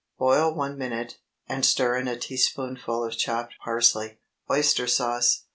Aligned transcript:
Boil 0.17 0.51
one 0.51 0.79
minute, 0.79 1.19
and 1.47 1.63
stir 1.63 1.95
in 1.95 2.07
a 2.07 2.17
teaspoonful 2.17 3.03
of 3.03 3.15
chopped 3.15 3.53
parsley. 3.63 4.17
OYSTER 4.49 4.87
SAUCE. 4.87 5.43